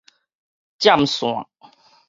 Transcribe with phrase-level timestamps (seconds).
[0.79, 1.45] 佔線